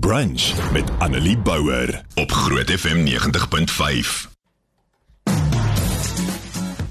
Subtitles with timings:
[0.00, 4.30] Brunch met Annelie Bouwer op Groot FM 90.5.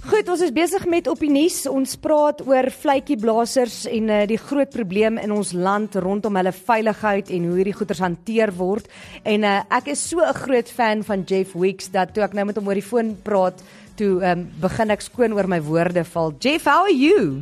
[0.06, 1.64] Goed, ons is besig met op die nuus.
[1.66, 7.34] Ons praat oor vletjieblassers en uh, die groot probleem in ons land rondom hulle veiligheid
[7.34, 8.86] en hoe hierdie goeters hanteer word.
[9.26, 12.46] En uh, ek is so 'n groot fan van Jeff Weeks dat toe ek nou
[12.46, 13.66] met hom oor die foon praat,
[13.98, 16.38] toe um, begin ek skoon oor my woorde val.
[16.38, 17.42] Jeff, how are you?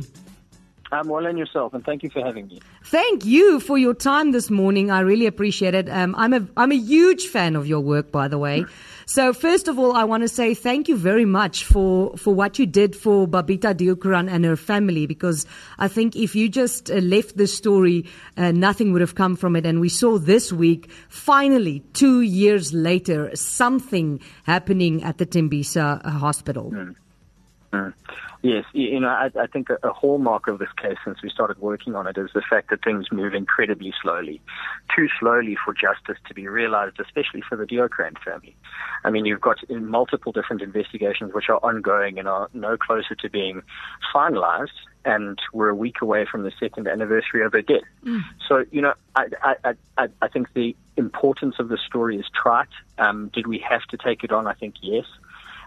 [0.92, 2.60] I'm well and yourself, and thank you for having me.
[2.84, 4.90] Thank you for your time this morning.
[4.90, 5.88] I really appreciate it.
[5.88, 8.64] Um, I'm a I'm a huge fan of your work, by the way.
[9.06, 12.58] so first of all, I want to say thank you very much for for what
[12.58, 15.46] you did for Babita Deokaran and her family, because
[15.78, 19.56] I think if you just uh, left the story, uh, nothing would have come from
[19.56, 19.66] it.
[19.66, 26.10] And we saw this week, finally, two years later, something happening at the Tembisa uh,
[26.10, 26.72] hospital.
[26.72, 26.96] Mm.
[27.72, 27.94] Mm.
[28.42, 31.58] Yes, you know, I, I think a, a, hallmark of this case since we started
[31.58, 34.40] working on it is the fact that things move incredibly slowly,
[34.96, 38.56] too slowly for justice to be realized, especially for the Deokaran family.
[39.04, 43.28] I mean, you've got multiple different investigations which are ongoing and are no closer to
[43.28, 43.62] being
[44.12, 44.68] finalized,
[45.04, 47.82] and we're a week away from the second anniversary of her death.
[48.04, 48.22] Mm.
[48.48, 52.68] So, you know, I, I, I, I think the importance of the story is trite.
[52.98, 54.46] Um, did we have to take it on?
[54.46, 55.04] I think yes.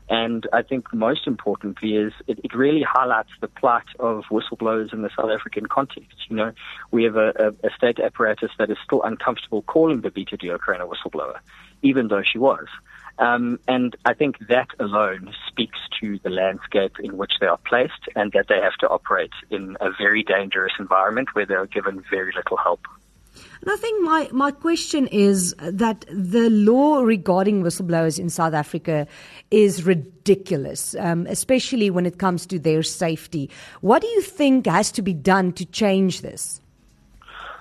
[0.10, 5.02] And I think most importantly is it, it, really highlights the plight of whistleblowers in
[5.02, 6.30] the South African context.
[6.30, 6.52] You know,
[6.92, 10.88] we have a, a, a state apparatus that is still uncomfortable calling Babita Deokaran a
[10.88, 11.40] whistleblower,
[11.82, 12.68] even though she was.
[13.20, 18.10] Um, and I think that alone speaks to the landscape in which they are placed
[18.16, 22.04] and that they have to operate in a very dangerous environment where they are given
[22.10, 22.82] very little help.
[23.62, 29.08] And I think my, my question is that the law regarding whistleblowers in South Africa
[29.52, 33.50] is ridiculous, um, especially when it comes to their safety.
[33.82, 36.60] What do you think has to be done to change this?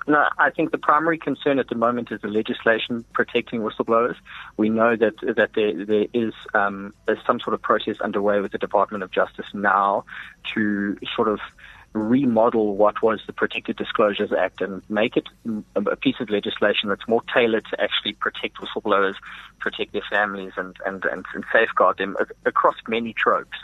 [0.07, 4.17] No, I think the primary concern at the moment is the legislation protecting whistleblowers.
[4.57, 8.53] We know that that there there is um, there's some sort of process underway with
[8.53, 10.05] the Department of Justice now
[10.55, 11.39] to sort of
[11.95, 15.29] remodel what was the Protected Disclosures Act and make it
[15.77, 19.15] a piece of legislation that's more tailored to actually protect whistleblowers,
[19.59, 22.17] protect their families, and, and, and, and safeguard them
[22.47, 23.59] across many tropes.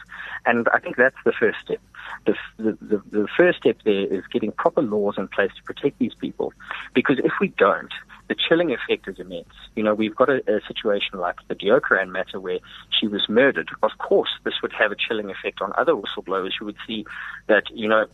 [0.45, 1.81] And I think that's the first step.
[2.27, 6.15] The, the, the, first step there is getting proper laws in place to protect these
[6.15, 6.53] people.
[6.95, 7.93] Because if we don't,
[8.29, 9.49] the chilling effect is immense.
[9.75, 12.59] You know, we've got a, a situation like the Deokaran matter where
[12.91, 13.71] she was murdered.
[13.83, 17.07] Of course, this would have a chilling effect on other whistleblowers who would see
[17.47, 18.07] that, you know,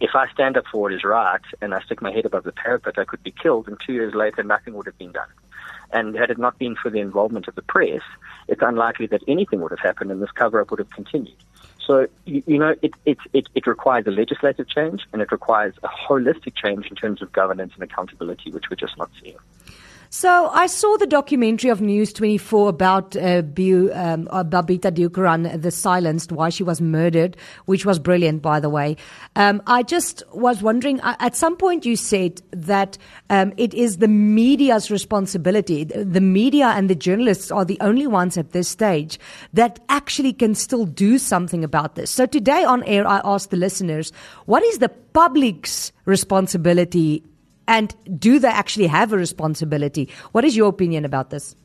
[0.00, 2.52] if I stand up for what is right and I stick my head above the
[2.52, 5.28] parapet, I could be killed, and two years later, nothing would have been done.
[5.92, 8.02] And had it not been for the involvement of the press,
[8.48, 11.36] it's unlikely that anything would have happened and this cover up would have continued.
[11.86, 15.74] So, you, you know, it, it, it, it requires a legislative change and it requires
[15.82, 19.36] a holistic change in terms of governance and accountability, which we're just not seeing.
[20.16, 25.72] So I saw the documentary of News 24 about uh, um, uh, Babita Deokaran, The
[25.72, 28.96] Silenced, why she was murdered, which was brilliant, by the way.
[29.34, 32.96] Um, I just was wondering, uh, at some point you said that
[33.28, 35.82] um, it is the media's responsibility.
[35.82, 39.18] The media and the journalists are the only ones at this stage
[39.52, 42.12] that actually can still do something about this.
[42.12, 44.12] So today on air, I asked the listeners,
[44.46, 47.24] what is the public's responsibility
[47.66, 50.08] and do they actually have a responsibility?
[50.32, 51.56] What is your opinion about this?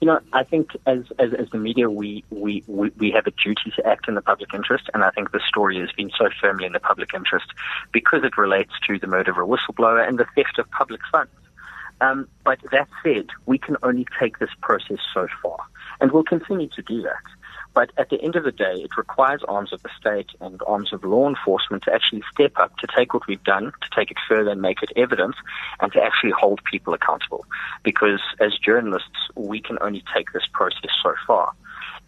[0.00, 3.72] You know, I think as, as, as the media, we, we, we, have a duty
[3.76, 6.66] to act in the public interest, and I think the story has been so firmly
[6.66, 7.46] in the public interest
[7.92, 11.30] because it relates to the murder of a whistleblower and the theft of public funds.
[12.00, 15.58] Um, but that said, we can only take this process so far,
[16.00, 17.22] and we'll continue to do that.
[17.74, 20.92] But at the end of the day, it requires arms of the state and arms
[20.92, 24.18] of law enforcement to actually step up to take what we've done, to take it
[24.28, 25.36] further and make it evidence,
[25.80, 27.46] and to actually hold people accountable.
[27.82, 31.52] Because as journalists, we can only take this process so far.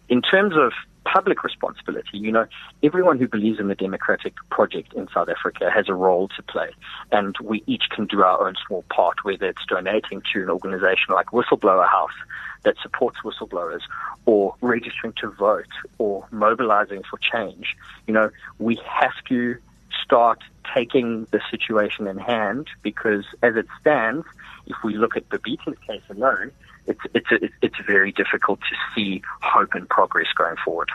[0.07, 0.71] In terms of
[1.05, 2.17] public responsibility.
[2.17, 2.47] You know,
[2.83, 6.69] everyone who believes in the democratic project in South Africa has a role to play,
[7.11, 11.13] and we each can do our own small part, whether it's donating to an organization
[11.13, 12.11] like Whistleblower House
[12.65, 13.81] that supports whistleblowers,
[14.25, 17.77] or registering to vote, or mobilizing for change.
[18.07, 18.29] You know,
[18.59, 19.57] we have to
[20.03, 24.25] start taking the situation in hand because as it stands,
[24.67, 26.51] if we look at the Babita's case alone,
[26.87, 30.89] it's it's it's very difficult to see hope and progress going forward.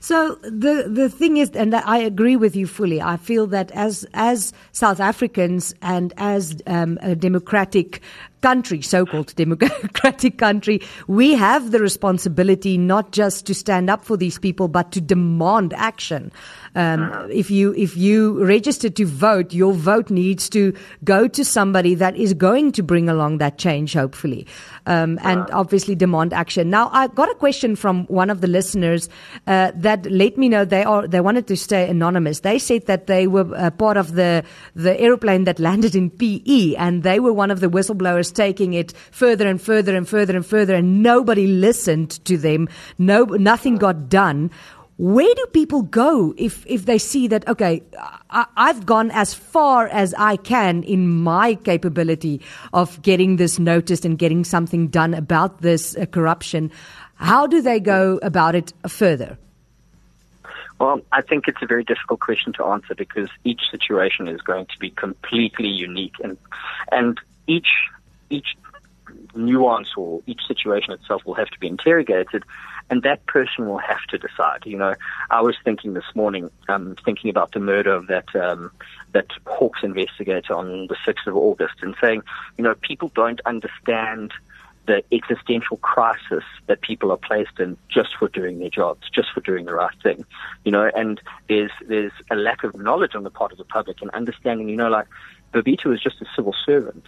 [0.00, 3.00] So the the thing is, and I agree with you fully.
[3.00, 8.02] I feel that as as South Africans and as um, a democratic
[8.40, 14.38] country, so-called democratic country, we have the responsibility not just to stand up for these
[14.38, 16.30] people, but to demand action.
[16.74, 17.28] Um, uh-huh.
[17.30, 20.74] if you if you register to vote, your vote needs to
[21.04, 24.46] go to somebody that is going to bring along that change, hopefully,
[24.84, 26.68] um, and obviously demand action.
[26.68, 29.08] Now, I got a question from one of the listeners
[29.46, 32.40] uh, that let me know they are they wanted to stay anonymous.
[32.40, 34.44] They said that they were uh, part of the
[34.74, 38.92] the aeroplane that landed in PE, and they were one of the whistleblowers taking it
[39.10, 42.68] further and further and further and further, and nobody listened to them.
[42.98, 44.50] No, nothing got done
[44.98, 47.82] where do people go if, if they see that, okay,
[48.30, 52.40] I, have gone as far as I can in my capability
[52.72, 56.72] of getting this noticed and getting something done about this uh, corruption?
[57.16, 59.36] How do they go about it further?
[60.78, 64.66] Well, I think it's a very difficult question to answer because each situation is going
[64.66, 66.38] to be completely unique and,
[66.90, 67.68] and each,
[68.30, 68.56] each
[69.34, 72.42] nuance or each situation itself will have to be interrogated
[72.90, 74.64] and that person will have to decide.
[74.64, 74.94] You know,
[75.30, 78.70] I was thinking this morning, um, thinking about the murder of that um,
[79.12, 82.22] that Hawks investigator on the sixth of August, and saying,
[82.56, 84.32] you know, people don't understand
[84.86, 89.40] the existential crisis that people are placed in just for doing their jobs, just for
[89.40, 90.24] doing the right thing,
[90.64, 94.00] you know, and there's there's a lack of knowledge on the part of the public
[94.00, 95.08] and understanding, you know, like
[95.52, 97.04] Babita was just a civil servant.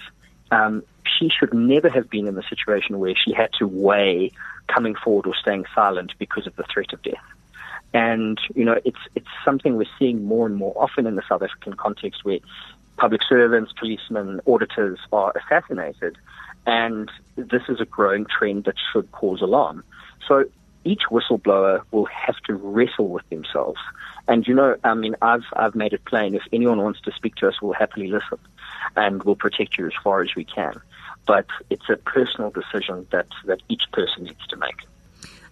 [0.50, 0.82] Um,
[1.18, 4.32] she should never have been in the situation where she had to weigh
[4.66, 7.14] coming forward or staying silent because of the threat of death.
[7.94, 11.42] And, you know, it's, it's something we're seeing more and more often in the South
[11.42, 12.38] African context where
[12.98, 16.18] public servants, policemen, auditors are assassinated.
[16.66, 19.84] And this is a growing trend that should cause alarm.
[20.26, 20.44] So
[20.84, 23.80] each whistleblower will have to wrestle with themselves.
[24.26, 26.34] And you know, I mean, I've I've made it plain.
[26.34, 28.38] If anyone wants to speak to us, we'll happily listen,
[28.94, 30.78] and we'll protect you as far as we can
[31.28, 34.78] but it's a personal decision that, that each person needs to make.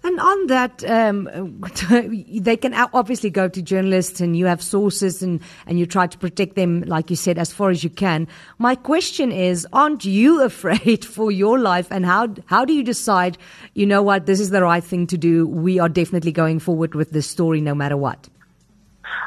[0.02, 1.60] And on that, um,
[2.40, 6.16] they can obviously go to journalists and you have sources and, and you try to
[6.16, 8.26] protect them, like you said, as far as you can.
[8.58, 11.88] My question is, aren't you afraid for your life?
[11.90, 13.36] And how, how do you decide,
[13.74, 15.46] you know what, this is the right thing to do?
[15.46, 18.28] We are definitely going forward with this story no matter what.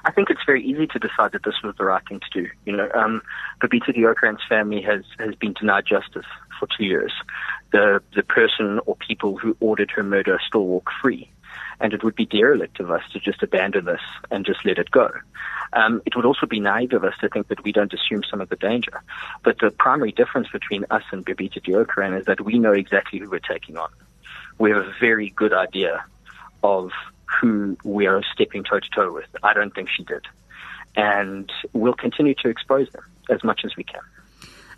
[0.09, 2.49] I think it's very easy to decide that this was the right thing to do.
[2.65, 3.21] You know, um,
[3.61, 6.25] Babita Deokaran's family has, has been denied justice
[6.59, 7.13] for two years.
[7.71, 11.29] The, the person or people who ordered her murder still walk free.
[11.79, 14.01] And it would be derelict of us to just abandon this
[14.31, 15.11] and just let it go.
[15.73, 18.41] Um, it would also be naive of us to think that we don't assume some
[18.41, 19.03] of the danger.
[19.43, 23.29] But the primary difference between us and Babita Deokaran is that we know exactly who
[23.29, 23.91] we're taking on.
[24.57, 26.03] We have a very good idea
[26.63, 26.89] of
[27.41, 29.27] who we are stepping toe to toe with.
[29.43, 30.25] I don't think she did.
[30.95, 34.01] And we'll continue to expose them as much as we can.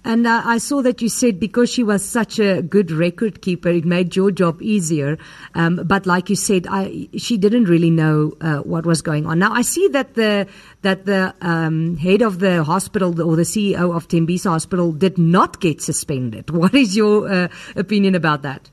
[0.04, 3.70] And uh, I saw that you said because she was such a good record keeper,
[3.70, 5.20] it made your job easier.
[5.54, 9.38] Um, but like you said, I, she didn't really know uh, what was going on.
[9.38, 10.48] Now I see that the
[10.82, 15.62] that the um, head of the hospital or the CEO of Tembisa Hospital did not
[15.62, 16.50] get suspended.
[16.62, 18.70] What is your uh, opinion about that?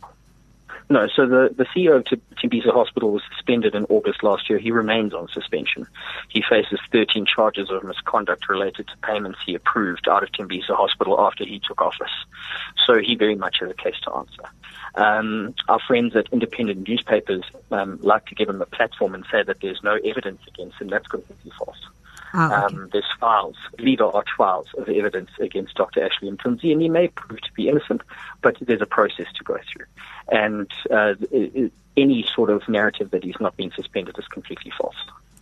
[0.90, 4.58] No, so the, the CEO of Tembisa Hospital was suspended in August last year.
[4.58, 5.86] He remains on suspension.
[6.30, 11.20] He faces 13 charges of misconduct related to payments he approved out of Tembisa Hospital
[11.20, 12.12] after he took office.
[12.86, 14.44] So he very much has a case to answer.
[14.94, 19.42] Um, our friends at independent newspapers um, like to give him a platform and say
[19.42, 20.88] that there's no evidence against him.
[20.88, 21.77] That's completely false.
[22.34, 22.54] Oh, okay.
[22.54, 26.04] um, there's files, legal arch files of evidence against Dr.
[26.04, 28.02] Ashley Mthunzi, and he may prove to be innocent,
[28.42, 29.86] but there's a process to go through.
[30.30, 31.14] And uh,
[31.96, 34.96] any sort of narrative that he's not being suspended is completely false.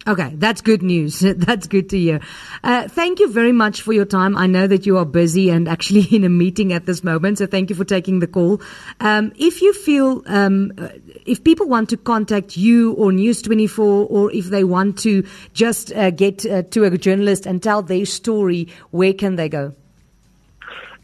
[0.08, 1.18] Okay, that's good news.
[1.20, 2.20] That's good to hear.
[2.62, 4.36] Uh, thank you very much for your time.
[4.36, 7.46] I know that you are busy and actually in a meeting at this moment, so
[7.46, 8.60] thank you for taking the call.
[9.00, 10.90] Um, if you feel, um, uh,
[11.24, 15.92] if people want to contact you or News 24, or if they want to just
[15.92, 19.74] uh, get uh, to a journalist and tell their story, where can they go?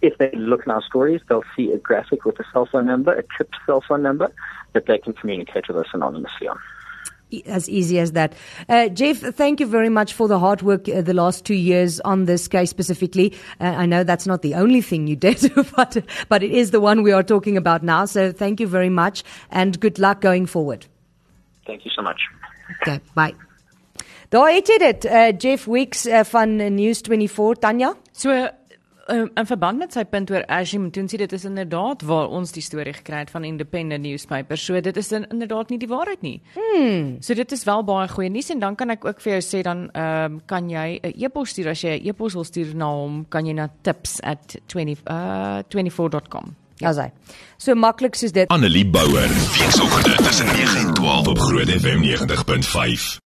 [0.01, 3.13] If they look in our stories, they'll see a graphic with a cell phone number,
[3.13, 4.31] a chipped cell phone number
[4.75, 6.59] that they can communicate with us anonymously on
[7.47, 8.35] as easy as that.
[8.69, 12.01] Uh, Jeff, thank you very much for the hard work uh, the last two years
[12.01, 13.33] on this case specifically.
[13.61, 15.97] Uh, I know that's not the only thing you did, but,
[16.29, 18.05] but it is the one we are talking about now.
[18.05, 20.87] So thank you very much and good luck going forward.
[21.67, 22.21] Thank you so much.
[22.83, 23.35] Okay, bye.
[24.33, 27.91] Daar het jy dit, uh, Jeff Wicks uh, van News 24, Tanya.
[28.13, 28.49] So
[29.09, 32.53] um, in verband met sy punt oor Ashim doen sê dit is inderdaad waar ons
[32.55, 34.59] die storie gekry het van independent newspaper.
[34.59, 36.39] So dit is inderdaad nie die waarheid nie.
[36.55, 37.17] Hmm.
[37.21, 39.63] So dit is wel baie goeie nuus en dan kan ek ook vir jou sê
[39.67, 42.87] dan ehm um, kan jy 'n e-pos stuur as jy 'n e-pos wil stuur na
[42.87, 46.57] hom, kan jy na tips@20 uh 24.com.
[46.77, 46.89] Ja.
[46.89, 47.11] Asai.
[47.59, 48.49] So maklik soos dit.
[48.49, 49.29] Annelie Bouwer,
[49.59, 53.21] weekoggend tussen 9 en 12 op Groot FM 90.5.